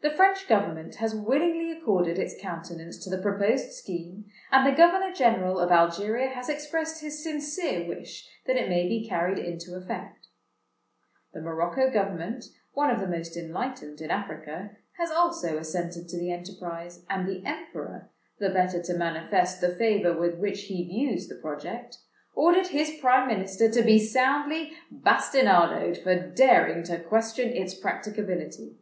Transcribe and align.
"The 0.00 0.10
French 0.14 0.46
government 0.46 0.94
has 0.96 1.12
willingly 1.12 1.72
accorded 1.72 2.20
its 2.20 2.40
countenance 2.40 2.98
to 3.02 3.10
the 3.10 3.20
proposed 3.20 3.72
scheme; 3.72 4.26
and 4.52 4.64
the 4.64 4.70
Governor 4.76 5.12
General 5.12 5.58
of 5.58 5.72
Algeria 5.72 6.28
has 6.28 6.48
expressed 6.48 7.00
his 7.02 7.20
sincere 7.20 7.84
wish 7.84 8.24
that 8.46 8.54
it 8.54 8.68
may 8.68 8.86
be 8.86 9.08
carried 9.08 9.40
into 9.40 9.74
effect. 9.74 10.28
"The 11.32 11.40
Morocco 11.40 11.90
government 11.90 12.44
(one 12.74 12.90
of 12.92 13.00
the 13.00 13.08
most 13.08 13.36
enlightened 13.36 14.00
in 14.00 14.08
Africa) 14.12 14.76
has 14.98 15.10
also 15.10 15.58
assented 15.58 16.08
to 16.10 16.16
the 16.16 16.30
enterprise; 16.30 17.04
and 17.10 17.26
the 17.26 17.44
Emperor, 17.44 18.08
the 18.38 18.50
better 18.50 18.80
to 18.80 18.94
manifest 18.94 19.60
the 19.60 19.74
favour 19.74 20.16
with 20.16 20.38
which 20.38 20.66
he 20.66 20.86
views 20.86 21.26
the 21.26 21.34
project, 21.40 21.98
ordered 22.36 22.68
his 22.68 22.96
Prime 23.00 23.26
Minister 23.26 23.68
to 23.72 23.82
be 23.82 23.98
soundly 23.98 24.74
bastinadoed 24.92 25.98
for 26.04 26.14
daring 26.14 26.84
to 26.84 27.00
question 27.02 27.48
its 27.48 27.74
practicability. 27.74 28.76